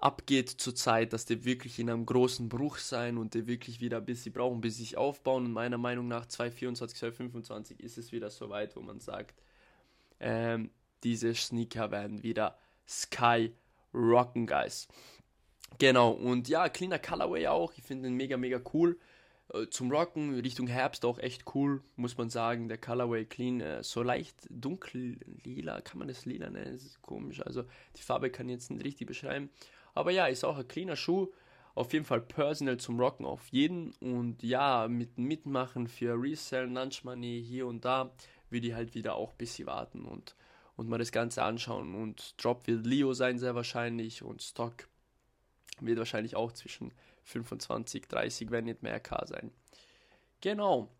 abgeht 0.00 0.48
zurzeit, 0.48 1.12
dass 1.12 1.26
die 1.26 1.44
wirklich 1.44 1.78
in 1.78 1.90
einem 1.90 2.06
großen 2.06 2.48
Bruch 2.48 2.78
sein 2.78 3.18
und 3.18 3.34
die 3.34 3.46
wirklich 3.46 3.80
wieder 3.80 3.98
ein 3.98 4.06
bisschen 4.06 4.32
brauchen, 4.32 4.60
bis 4.60 4.76
sie 4.76 4.84
sich 4.84 4.96
aufbauen. 4.96 5.44
Und 5.44 5.52
meiner 5.52 5.78
Meinung 5.78 6.08
nach 6.08 6.26
2024, 6.26 6.98
2025 6.98 7.80
ist 7.80 7.98
es 7.98 8.10
wieder 8.10 8.30
so 8.30 8.48
weit, 8.48 8.76
wo 8.76 8.80
man 8.80 9.00
sagt, 9.00 9.42
ähm, 10.18 10.70
diese 11.04 11.34
Sneaker 11.34 11.90
werden 11.90 12.22
wieder 12.22 12.58
Sky 12.88 13.52
rocken, 13.92 14.46
guys. 14.46 14.88
Genau, 15.78 16.10
und 16.10 16.48
ja, 16.48 16.68
cleaner 16.68 16.98
Colorway 16.98 17.46
auch. 17.46 17.72
Ich 17.76 17.84
finde 17.84 18.08
den 18.08 18.16
mega, 18.16 18.36
mega 18.36 18.60
cool. 18.72 18.98
Äh, 19.52 19.68
zum 19.70 19.90
Rocken 19.90 20.38
Richtung 20.40 20.66
Herbst 20.66 21.04
auch 21.04 21.18
echt 21.18 21.44
cool, 21.54 21.82
muss 21.96 22.16
man 22.16 22.30
sagen. 22.30 22.68
Der 22.68 22.78
Colorway 22.78 23.24
Clean, 23.24 23.60
äh, 23.60 23.82
so 23.82 24.02
leicht 24.02 24.36
dunkel 24.50 25.18
lila, 25.44 25.80
kann 25.80 25.98
man 25.98 26.08
das 26.08 26.24
lila 26.24 26.50
nennen? 26.50 26.72
Das 26.72 26.84
ist 26.84 27.02
komisch. 27.02 27.40
Also 27.44 27.64
die 27.96 28.02
Farbe 28.02 28.30
kann 28.30 28.48
ich 28.48 28.54
jetzt 28.54 28.70
nicht 28.70 28.84
richtig 28.84 29.06
beschreiben. 29.06 29.50
Aber 29.94 30.10
ja, 30.10 30.26
ist 30.26 30.44
auch 30.44 30.58
ein 30.58 30.68
cleaner 30.68 30.96
Schuh. 30.96 31.28
Auf 31.74 31.92
jeden 31.92 32.04
Fall 32.04 32.20
personal 32.20 32.78
zum 32.78 32.98
Rocken 32.98 33.24
auf 33.24 33.48
jeden. 33.48 33.92
Und 34.00 34.42
ja, 34.42 34.88
mit 34.88 35.18
Mitmachen 35.18 35.86
für 35.86 36.20
Resell, 36.20 36.66
Lunch 36.68 37.04
Money 37.04 37.42
hier 37.46 37.66
und 37.66 37.84
da, 37.84 38.10
würde 38.50 38.66
ich 38.66 38.74
halt 38.74 38.94
wieder 38.94 39.14
auch 39.14 39.30
ein 39.30 39.38
bisschen 39.38 39.66
warten 39.66 40.04
und, 40.04 40.34
und 40.76 40.88
mal 40.88 40.98
das 40.98 41.12
Ganze 41.12 41.42
anschauen. 41.42 41.94
Und 41.94 42.42
Drop 42.42 42.66
wird 42.66 42.86
Leo 42.86 43.14
sein, 43.14 43.38
sehr 43.38 43.54
wahrscheinlich. 43.54 44.22
Und 44.22 44.42
Stock 44.42 44.88
wird 45.80 45.98
wahrscheinlich 45.98 46.36
auch 46.36 46.52
zwischen 46.52 46.92
25, 47.30 48.08
30, 48.08 48.50
wenn 48.50 48.64
nicht 48.64 48.82
mehr 48.82 49.00
K 49.00 49.24
sein. 49.26 49.50
Genau. 50.40 50.90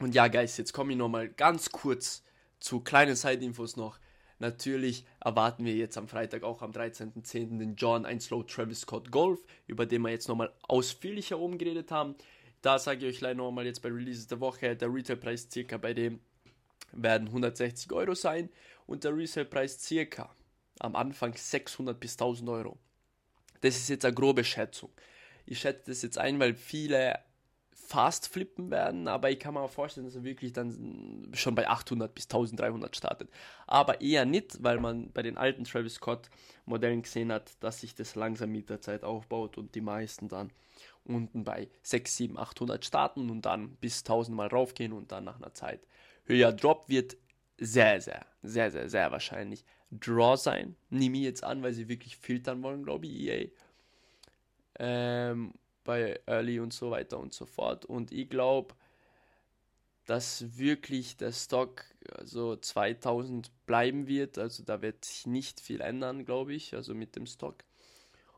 Und 0.00 0.14
ja, 0.14 0.28
Guys, 0.28 0.56
jetzt 0.56 0.72
komme 0.72 0.92
ich 0.92 0.98
nochmal 0.98 1.28
ganz 1.28 1.70
kurz 1.70 2.22
zu 2.60 2.80
kleinen 2.80 3.16
Side-Infos 3.16 3.76
noch. 3.76 3.98
Natürlich 4.38 5.04
erwarten 5.20 5.64
wir 5.64 5.74
jetzt 5.74 5.98
am 5.98 6.06
Freitag 6.06 6.44
auch 6.44 6.62
am 6.62 6.70
13.10. 6.70 7.58
den 7.58 7.74
John 7.74 8.06
1 8.06 8.26
Slow 8.26 8.44
Travis 8.44 8.82
Scott 8.82 9.10
Golf, 9.10 9.40
über 9.66 9.84
den 9.84 10.02
wir 10.02 10.10
jetzt 10.10 10.28
nochmal 10.28 10.52
ausführlicher 10.62 11.38
oben 11.38 11.58
geredet 11.58 11.90
haben. 11.90 12.14
Da 12.62 12.78
sage 12.78 13.06
ich 13.06 13.16
euch 13.16 13.20
leider 13.20 13.36
nochmal 13.36 13.66
jetzt 13.66 13.82
bei 13.82 13.88
Releases 13.88 14.28
der 14.28 14.40
Woche, 14.40 14.76
der 14.76 14.92
Retailpreis 14.92 15.48
circa 15.50 15.76
bei 15.76 15.92
dem 15.92 16.20
werden 16.92 17.28
160 17.28 17.92
Euro 17.92 18.14
sein 18.14 18.48
und 18.86 19.04
der 19.04 19.16
Resale-Preis 19.16 19.78
circa 19.80 20.34
am 20.80 20.96
Anfang 20.96 21.34
600 21.34 21.98
bis 21.98 22.12
1000 22.12 22.48
Euro. 22.48 22.78
Das 23.60 23.76
ist 23.76 23.88
jetzt 23.88 24.04
eine 24.04 24.14
grobe 24.14 24.44
Schätzung. 24.44 24.90
Ich 25.50 25.60
schätze 25.60 25.90
das 25.90 26.02
jetzt 26.02 26.18
ein, 26.18 26.38
weil 26.40 26.54
viele 26.54 27.18
fast 27.72 28.28
flippen 28.28 28.70
werden, 28.70 29.08
aber 29.08 29.30
ich 29.30 29.38
kann 29.38 29.54
mir 29.54 29.66
vorstellen, 29.66 30.06
dass 30.06 30.14
er 30.14 30.22
wirklich 30.22 30.52
dann 30.52 31.30
schon 31.32 31.54
bei 31.54 31.68
800 31.68 32.14
bis 32.14 32.24
1300 32.26 32.94
startet. 32.94 33.30
Aber 33.66 34.02
eher 34.02 34.26
nicht, 34.26 34.62
weil 34.62 34.78
man 34.78 35.10
bei 35.12 35.22
den 35.22 35.38
alten 35.38 35.64
Travis 35.64 35.94
Scott 35.94 36.28
Modellen 36.66 37.00
gesehen 37.00 37.32
hat, 37.32 37.52
dass 37.60 37.80
sich 37.80 37.94
das 37.94 38.14
langsam 38.14 38.52
mit 38.52 38.68
der 38.68 38.82
Zeit 38.82 39.04
aufbaut 39.04 39.56
und 39.56 39.74
die 39.74 39.80
meisten 39.80 40.28
dann 40.28 40.52
unten 41.04 41.44
bei 41.44 41.70
6, 41.82 42.14
7, 42.14 42.38
800 42.38 42.84
starten 42.84 43.30
und 43.30 43.46
dann 43.46 43.70
bis 43.76 44.00
1000 44.00 44.36
mal 44.36 44.48
raufgehen 44.48 44.92
und 44.92 45.10
dann 45.10 45.24
nach 45.24 45.36
einer 45.36 45.54
Zeit 45.54 45.80
höher 46.24 46.52
Drop 46.52 46.90
wird 46.90 47.16
sehr, 47.56 48.02
sehr, 48.02 48.26
sehr, 48.42 48.70
sehr, 48.70 48.90
sehr 48.90 49.10
wahrscheinlich 49.10 49.64
Draw 49.90 50.36
sein. 50.36 50.76
Nehme 50.90 51.16
ich 51.16 51.24
jetzt 51.24 51.42
an, 51.42 51.62
weil 51.62 51.72
sie 51.72 51.88
wirklich 51.88 52.16
filtern 52.16 52.62
wollen, 52.62 52.84
glaube 52.84 53.06
ich, 53.06 53.20
EA. 53.20 53.46
Ähm, 54.78 55.54
bei 55.84 56.20
Early 56.26 56.60
und 56.60 56.72
so 56.72 56.90
weiter 56.90 57.18
und 57.18 57.32
so 57.32 57.46
fort. 57.46 57.84
Und 57.86 58.12
ich 58.12 58.28
glaube, 58.28 58.74
dass 60.06 60.58
wirklich 60.58 61.16
der 61.16 61.32
Stock 61.32 61.84
so 62.24 62.50
also 62.50 62.56
2000 62.56 63.50
bleiben 63.66 64.06
wird. 64.06 64.38
Also 64.38 64.62
da 64.62 64.80
wird 64.82 65.04
sich 65.04 65.26
nicht 65.26 65.60
viel 65.60 65.80
ändern, 65.80 66.24
glaube 66.24 66.54
ich, 66.54 66.74
also 66.74 66.94
mit 66.94 67.16
dem 67.16 67.26
Stock. 67.26 67.64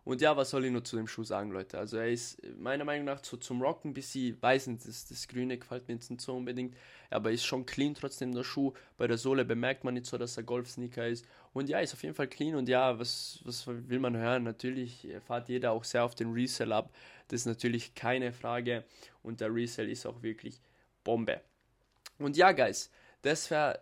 Und 0.05 0.21
ja, 0.23 0.37
was 0.37 0.51
soll 0.51 0.65
ich 0.65 0.73
nur 0.73 0.83
zu 0.83 0.97
dem 0.97 1.07
Schuh 1.07 1.25
sagen, 1.25 1.51
Leute? 1.51 1.79
Also 1.79 1.99
er 1.99 2.09
ist 2.09 2.41
meiner 2.57 2.85
Meinung 2.85 3.05
nach 3.05 3.23
so 3.23 3.37
zum 3.37 3.61
Rocken, 3.61 3.93
bis 3.93 4.13
sie 4.13 4.41
weiß 4.41 4.69
nicht, 4.69 4.87
das, 4.87 5.07
das 5.07 5.29
Grüne 5.29 5.59
gefällt 5.59 5.89
mir 5.89 5.95
jetzt 5.95 6.11
nicht 6.11 6.23
so 6.23 6.35
unbedingt, 6.35 6.75
aber 7.11 7.31
ist 7.31 7.45
schon 7.45 7.67
clean 7.67 7.95
trotzdem 7.95 8.33
der 8.33 8.43
Schuh. 8.43 8.73
Bei 8.97 9.07
der 9.07 9.19
Sohle 9.19 9.45
bemerkt 9.45 9.85
man 9.85 9.95
nicht 9.95 10.07
so, 10.07 10.17
dass 10.17 10.37
er 10.37 10.43
Golf-Sneaker 10.43 11.07
ist. 11.07 11.27
Und 11.53 11.69
ja, 11.69 11.81
ist 11.81 11.93
auf 11.93 12.03
jeden 12.03 12.15
Fall 12.15 12.29
clean 12.29 12.55
und 12.55 12.69
ja, 12.69 12.99
was, 12.99 13.41
was 13.45 13.67
will 13.67 13.99
man 13.99 14.17
hören? 14.17 14.45
Natürlich 14.45 15.07
fährt 15.27 15.49
jeder 15.49 15.73
auch 15.73 15.85
sehr 15.85 16.05
auf 16.05 16.15
den 16.15 16.33
Resell 16.33 16.73
ab. 16.73 16.93
Das 17.29 17.41
ist 17.41 17.47
natürlich 17.47 17.95
keine 17.95 18.33
Frage 18.33 18.85
und 19.23 19.41
der 19.41 19.55
Resell 19.55 19.91
ist 19.91 20.07
auch 20.07 20.23
wirklich 20.23 20.61
Bombe. 21.05 21.41
Und 22.19 22.37
ja, 22.37 22.53
Guys, 22.53 22.91
das 23.23 23.51
wäre 23.51 23.81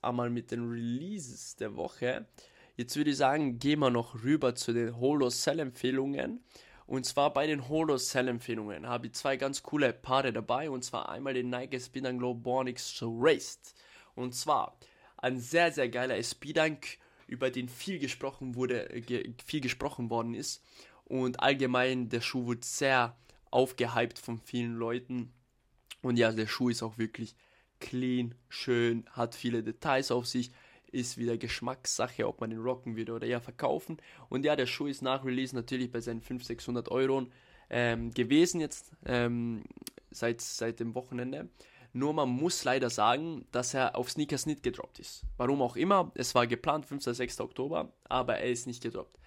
einmal 0.00 0.30
mit 0.30 0.50
den 0.50 0.68
Releases 0.70 1.56
der 1.56 1.74
Woche. 1.76 2.26
Jetzt 2.76 2.96
würde 2.96 3.10
ich 3.10 3.16
sagen, 3.16 3.58
gehen 3.58 3.80
wir 3.80 3.90
noch 3.90 4.22
rüber 4.22 4.54
zu 4.54 4.72
den 4.72 4.96
Holo-Sell-Empfehlungen. 4.96 6.42
Und 6.86 7.04
zwar 7.04 7.32
bei 7.32 7.46
den 7.46 7.68
Holo-Sell-Empfehlungen 7.68 8.86
habe 8.86 9.06
ich 9.06 9.12
zwei 9.12 9.36
ganz 9.36 9.62
coole 9.62 9.92
Paare 9.92 10.32
dabei. 10.32 10.70
Und 10.70 10.82
zwar 10.82 11.10
einmal 11.10 11.34
den 11.34 11.50
Nike 11.50 11.78
Speed 11.78 12.04
Glow 12.18 12.34
Bornix 12.34 12.98
Raced. 13.02 13.74
Und 14.14 14.34
zwar 14.34 14.78
ein 15.18 15.38
sehr, 15.38 15.70
sehr 15.72 15.88
geiler 15.88 16.20
Speedank, 16.22 16.98
über 17.26 17.50
den 17.50 17.68
viel 17.68 17.98
gesprochen 17.98 18.54
wurde, 18.54 18.88
viel 19.44 19.60
gesprochen 19.60 20.10
worden 20.10 20.34
ist. 20.34 20.62
Und 21.04 21.40
allgemein, 21.40 22.08
der 22.08 22.20
Schuh 22.20 22.46
wird 22.46 22.64
sehr 22.64 23.16
aufgehypt 23.50 24.18
von 24.18 24.38
vielen 24.38 24.74
Leuten. 24.74 25.32
Und 26.00 26.16
ja, 26.18 26.32
der 26.32 26.46
Schuh 26.46 26.70
ist 26.70 26.82
auch 26.82 26.98
wirklich 26.98 27.36
clean, 27.80 28.34
schön, 28.48 29.04
hat 29.12 29.34
viele 29.34 29.62
Details 29.62 30.10
auf 30.10 30.26
sich 30.26 30.52
ist 30.92 31.18
wieder 31.18 31.36
Geschmackssache, 31.36 32.26
ob 32.28 32.40
man 32.40 32.50
den 32.50 32.60
rocken 32.60 32.96
würde 32.96 33.12
oder 33.14 33.26
eher 33.26 33.40
verkaufen. 33.40 33.96
Und 34.28 34.44
ja, 34.44 34.54
der 34.54 34.66
Schuh 34.66 34.86
ist 34.86 35.02
nach 35.02 35.24
Release 35.24 35.54
natürlich 35.54 35.90
bei 35.90 36.00
seinen 36.00 36.20
500, 36.20 36.46
600 36.46 36.88
Euro 36.90 37.26
ähm, 37.70 38.12
gewesen 38.12 38.60
jetzt 38.60 38.92
ähm, 39.06 39.64
seit, 40.10 40.40
seit 40.40 40.78
dem 40.80 40.94
Wochenende. 40.94 41.48
Nur 41.94 42.14
man 42.14 42.28
muss 42.28 42.64
leider 42.64 42.88
sagen, 42.88 43.46
dass 43.50 43.74
er 43.74 43.96
auf 43.96 44.10
Sneakers 44.10 44.46
nicht 44.46 44.62
gedroppt 44.62 44.98
ist. 44.98 45.24
Warum 45.36 45.60
auch 45.60 45.76
immer, 45.76 46.10
es 46.14 46.34
war 46.34 46.46
geplant 46.46 46.86
5. 46.86 47.02
6. 47.04 47.40
Oktober, 47.40 47.92
aber 48.04 48.38
er 48.38 48.50
ist 48.50 48.66
nicht 48.66 48.82
gedroppt. 48.82 49.18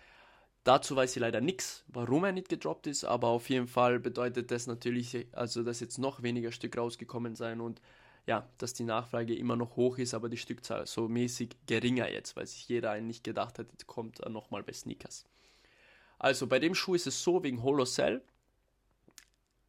Dazu 0.64 0.96
weiß 0.96 1.16
ich 1.16 1.22
leider 1.22 1.42
nichts, 1.42 1.84
warum 1.88 2.24
er 2.24 2.32
nicht 2.32 2.50
gedroppt 2.50 2.88
ist, 2.88 3.04
aber 3.04 3.28
auf 3.28 3.50
jeden 3.50 3.68
Fall 3.68 4.00
bedeutet 4.00 4.50
das 4.50 4.66
natürlich, 4.66 5.28
also 5.32 5.62
dass 5.62 5.80
jetzt 5.80 6.00
noch 6.00 6.24
weniger 6.24 6.52
Stück 6.52 6.76
rausgekommen 6.76 7.36
sein 7.36 7.62
und 7.62 7.82
ja, 8.28 8.50
dass 8.58 8.74
die 8.74 8.84
Nachfrage 8.84 9.36
immer 9.36 9.56
noch 9.56 9.76
hoch 9.76 9.98
ist, 9.98 10.14
aber 10.14 10.30
die 10.30 10.38
Stückzahl 10.38 10.88
so 10.88 11.08
mäßig 11.08 11.56
geringer 11.68 12.10
jetzt, 12.10 12.36
weil 12.36 12.48
sich 12.48 12.68
jeder 12.68 12.92
eigentlich 12.92 13.24
gedacht 13.24 13.60
hat, 13.60 13.68
jetzt 13.72 13.88
kommt 13.88 14.20
nochmal 14.28 14.64
bei 14.64 14.74
Sneakers. 14.74 15.26
Also 16.18 16.48
bei 16.48 16.60
dem 16.60 16.74
Schuh 16.74 16.96
ist 16.96 17.08
es 17.08 17.22
so 17.22 17.44
wegen 17.44 17.62
Holocell. 17.62 18.22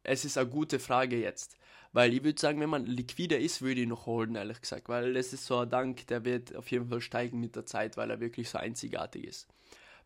Es 0.03 0.25
ist 0.25 0.37
eine 0.37 0.49
gute 0.49 0.79
Frage 0.79 1.19
jetzt. 1.19 1.57
Weil 1.93 2.13
ich 2.13 2.23
würde 2.23 2.39
sagen, 2.39 2.59
wenn 2.59 2.69
man 2.69 2.85
liquider 2.85 3.39
ist, 3.39 3.61
würde 3.61 3.81
ich 3.81 3.87
noch 3.87 4.05
holen, 4.05 4.35
ehrlich 4.35 4.61
gesagt. 4.61 4.89
Weil 4.89 5.13
das 5.13 5.33
ist 5.33 5.45
so 5.45 5.59
ein 5.59 5.69
Dank, 5.69 6.07
der 6.07 6.25
wird 6.25 6.55
auf 6.55 6.69
jeden 6.69 6.89
Fall 6.89 7.01
steigen 7.01 7.39
mit 7.39 7.55
der 7.55 7.65
Zeit, 7.65 7.97
weil 7.97 8.09
er 8.09 8.19
wirklich 8.19 8.49
so 8.49 8.57
einzigartig 8.57 9.25
ist. 9.25 9.47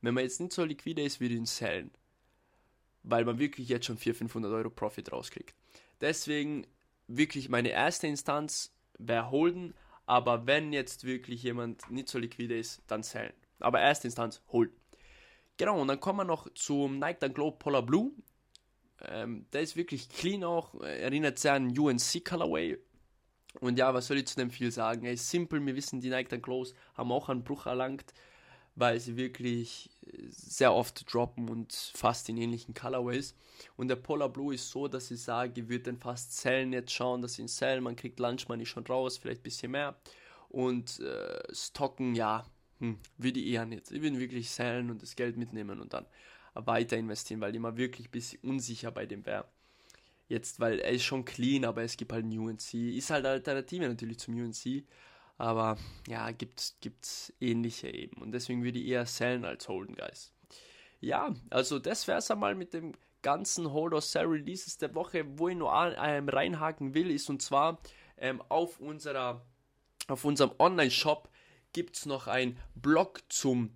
Wenn 0.01 0.13
man 0.13 0.23
jetzt 0.23 0.39
nicht 0.39 0.53
so 0.53 0.63
liquider 0.63 1.03
ist, 1.03 1.19
würde 1.19 1.33
ich 1.33 1.39
ihn 1.39 1.45
sellen. 1.45 1.91
Weil 3.03 3.25
man 3.25 3.39
wirklich 3.39 3.69
jetzt 3.69 3.85
schon 3.85 3.97
400, 3.97 4.17
500 4.17 4.51
Euro 4.51 4.69
Profit 4.69 5.11
rauskriegt. 5.11 5.55
Deswegen 6.01 6.65
wirklich 7.17 7.49
meine 7.49 7.69
erste 7.69 8.07
Instanz 8.07 8.73
wäre 8.97 9.31
Holden, 9.31 9.73
aber 10.05 10.45
wenn 10.45 10.73
jetzt 10.73 11.03
wirklich 11.05 11.43
jemand 11.43 11.89
nicht 11.89 12.09
so 12.09 12.19
liquide 12.19 12.57
ist, 12.57 12.81
dann 12.87 13.03
sellen. 13.03 13.33
Aber 13.59 13.79
erste 13.79 14.07
Instanz 14.07 14.41
Holden. 14.51 14.75
Genau, 15.57 15.79
und 15.79 15.87
dann 15.87 15.99
kommen 15.99 16.19
wir 16.19 16.23
noch 16.25 16.51
zum 16.53 16.99
Nike 16.99 17.19
Dunk 17.19 17.35
Glow 17.35 17.51
Polar 17.51 17.83
Blue. 17.83 18.11
Ähm, 19.03 19.45
der 19.53 19.61
ist 19.61 19.75
wirklich 19.75 20.09
clean 20.09 20.43
auch, 20.43 20.73
erinnert 20.81 21.39
sehr 21.39 21.53
an 21.53 21.77
UNC 21.77 22.25
Colorway. 22.25 22.77
Und 23.59 23.77
ja, 23.77 23.93
was 23.93 24.07
soll 24.07 24.17
ich 24.17 24.27
zu 24.27 24.35
dem 24.35 24.49
viel 24.49 24.71
sagen? 24.71 25.05
Er 25.05 25.13
ist 25.13 25.29
simpel, 25.29 25.65
wir 25.65 25.75
wissen, 25.75 26.01
die 26.01 26.09
Nike 26.09 26.29
Dunk 26.29 26.43
Glows 26.43 26.73
haben 26.93 27.11
auch 27.11 27.29
einen 27.29 27.43
Bruch 27.43 27.65
erlangt 27.65 28.13
weil 28.75 28.99
sie 28.99 29.17
wirklich 29.17 29.89
sehr 30.29 30.73
oft 30.73 31.11
droppen 31.11 31.49
und 31.49 31.73
fast 31.95 32.29
in 32.29 32.37
ähnlichen 32.37 32.73
Colorways. 32.73 33.35
Und 33.75 33.89
der 33.89 33.95
Polar 33.95 34.29
Blue 34.29 34.53
ist 34.53 34.69
so, 34.69 34.87
dass 34.87 35.11
ich 35.11 35.21
sage, 35.21 35.69
würde 35.69 35.83
den 35.85 35.97
fast 35.97 36.37
zählen 36.37 36.71
jetzt 36.73 36.91
schauen, 36.91 37.21
dass 37.21 37.33
sie 37.33 37.43
ihn 37.43 37.47
zählen, 37.47 37.83
man 37.83 37.95
kriegt 37.95 38.19
Lunch 38.19 38.47
Money 38.47 38.65
schon 38.65 38.85
raus, 38.85 39.17
vielleicht 39.17 39.41
ein 39.41 39.43
bisschen 39.43 39.71
mehr. 39.71 39.95
Und 40.49 40.99
äh, 40.99 41.43
Stocken, 41.53 42.15
ja, 42.15 42.45
hm, 42.79 42.97
würde 43.17 43.39
ich 43.39 43.47
eher 43.47 43.65
nicht. 43.65 43.91
Ich 43.91 44.01
würde 44.01 44.19
wirklich 44.19 44.49
zählen 44.49 44.89
und 44.89 45.01
das 45.01 45.15
Geld 45.15 45.37
mitnehmen 45.37 45.79
und 45.79 45.93
dann 45.93 46.05
weiter 46.53 46.97
investieren, 46.97 47.39
weil 47.41 47.51
ich 47.51 47.57
immer 47.57 47.77
wirklich 47.77 48.07
ein 48.07 48.11
bisschen 48.11 48.39
unsicher 48.41 48.91
bei 48.91 49.05
dem 49.05 49.25
wäre. 49.25 49.45
Jetzt, 50.27 50.59
weil 50.59 50.79
er 50.79 50.91
ist 50.91 51.03
schon 51.03 51.25
clean, 51.25 51.65
aber 51.65 51.83
es 51.83 51.97
gibt 51.97 52.13
halt 52.13 52.23
einen 52.23 52.39
UNC. 52.39 52.73
Ist 52.73 53.09
halt 53.09 53.25
eine 53.25 53.33
Alternative 53.35 53.87
natürlich 53.87 54.17
zum 54.19 54.33
UNC. 54.35 54.85
Aber 55.41 55.75
ja, 56.07 56.29
gibt 56.29 56.59
es 56.59 57.33
ähnliche 57.39 57.89
eben. 57.89 58.21
Und 58.21 58.31
deswegen 58.31 58.63
würde 58.63 58.77
ich 58.77 58.85
eher 58.85 59.07
sellen 59.07 59.43
als 59.43 59.67
holden, 59.67 59.95
Guys. 59.95 60.31
Ja, 60.99 61.33
also 61.49 61.79
das 61.79 62.07
wäre 62.07 62.19
es 62.19 62.29
einmal 62.29 62.53
mit 62.53 62.75
dem 62.75 62.93
ganzen 63.23 63.73
Hold 63.73 63.95
or 63.95 64.01
Sell 64.01 64.27
Releases 64.27 64.77
der 64.77 64.93
Woche. 64.93 65.25
Wo 65.39 65.49
ich 65.49 65.57
nur 65.57 65.73
ähm, 65.73 66.29
reinhaken 66.29 66.93
will, 66.93 67.09
ist 67.09 67.27
und 67.27 67.41
zwar 67.41 67.79
ähm, 68.17 68.39
auf, 68.49 68.79
unserer, 68.79 69.43
auf 70.07 70.25
unserem 70.25 70.51
Online-Shop 70.59 71.27
gibt 71.73 71.97
es 71.97 72.05
noch 72.05 72.27
einen 72.27 72.59
Blog 72.75 73.23
zum 73.29 73.71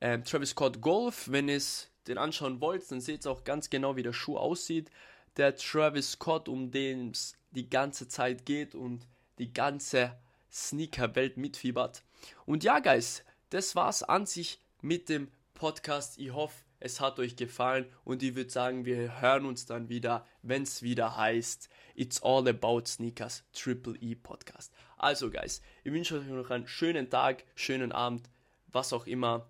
ähm, 0.00 0.22
Travis 0.22 0.50
Scott 0.50 0.80
Golf. 0.80 1.32
Wenn 1.32 1.48
ihr 1.48 1.60
den 2.06 2.16
anschauen 2.16 2.60
wollt, 2.60 2.88
dann 2.92 3.00
seht 3.00 3.26
ihr 3.26 3.32
auch 3.32 3.42
ganz 3.42 3.70
genau, 3.70 3.96
wie 3.96 4.04
der 4.04 4.12
Schuh 4.12 4.36
aussieht. 4.36 4.88
Der 5.36 5.56
Travis 5.56 6.12
Scott, 6.12 6.48
um 6.48 6.70
den 6.70 7.10
es 7.10 7.36
die 7.50 7.68
ganze 7.68 8.06
Zeit 8.06 8.46
geht 8.46 8.76
und 8.76 9.04
die 9.40 9.52
ganze 9.52 10.16
Sneaker-Welt 10.50 11.36
mitfiebert. 11.36 12.02
Und 12.46 12.64
ja, 12.64 12.80
Guys, 12.80 13.24
das 13.50 13.76
war's 13.76 14.02
an 14.02 14.26
sich 14.26 14.60
mit 14.80 15.08
dem 15.08 15.28
Podcast. 15.54 16.18
Ich 16.18 16.32
hoffe, 16.32 16.64
es 16.80 17.00
hat 17.00 17.18
euch 17.18 17.36
gefallen 17.36 17.86
und 18.04 18.22
ich 18.22 18.34
würde 18.36 18.50
sagen, 18.50 18.84
wir 18.84 19.20
hören 19.20 19.44
uns 19.44 19.66
dann 19.66 19.88
wieder, 19.88 20.26
wenn 20.42 20.62
es 20.62 20.82
wieder 20.82 21.16
heißt 21.16 21.68
It's 21.94 22.22
All 22.22 22.46
About 22.48 22.84
Sneakers 22.86 23.42
Triple 23.52 23.96
E 24.00 24.14
Podcast. 24.14 24.72
Also, 24.96 25.30
Guys, 25.30 25.60
ich 25.82 25.92
wünsche 25.92 26.18
euch 26.18 26.26
noch 26.26 26.50
einen 26.50 26.68
schönen 26.68 27.10
Tag, 27.10 27.44
schönen 27.56 27.92
Abend, 27.92 28.30
was 28.68 28.92
auch 28.92 29.06
immer. 29.06 29.48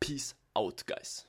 Peace 0.00 0.36
out, 0.54 0.86
Guys. 0.86 1.26